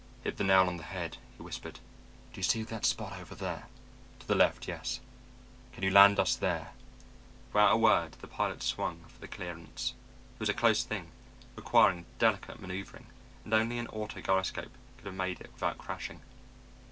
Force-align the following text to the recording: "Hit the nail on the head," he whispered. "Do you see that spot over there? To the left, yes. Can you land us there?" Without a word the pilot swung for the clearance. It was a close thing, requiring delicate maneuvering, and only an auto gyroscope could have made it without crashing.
"Hit 0.23 0.37
the 0.37 0.43
nail 0.43 0.61
on 0.65 0.77
the 0.77 0.81
head," 0.83 1.17
he 1.37 1.43
whispered. 1.43 1.75
"Do 2.33 2.39
you 2.39 2.43
see 2.43 2.63
that 2.63 2.85
spot 2.87 3.13
over 3.19 3.35
there? 3.35 3.67
To 4.17 4.25
the 4.27 4.33
left, 4.33 4.67
yes. 4.67 4.99
Can 5.73 5.83
you 5.83 5.91
land 5.91 6.17
us 6.19 6.35
there?" 6.35 6.71
Without 7.49 7.73
a 7.73 7.77
word 7.77 8.13
the 8.13 8.25
pilot 8.27 8.63
swung 8.63 9.03
for 9.07 9.19
the 9.21 9.27
clearance. 9.27 9.91
It 10.33 10.39
was 10.39 10.49
a 10.49 10.55
close 10.55 10.83
thing, 10.83 11.11
requiring 11.55 12.07
delicate 12.17 12.59
maneuvering, 12.59 13.05
and 13.45 13.53
only 13.53 13.77
an 13.77 13.85
auto 13.89 14.21
gyroscope 14.21 14.71
could 14.97 15.05
have 15.05 15.13
made 15.13 15.39
it 15.39 15.53
without 15.53 15.77
crashing. 15.77 16.19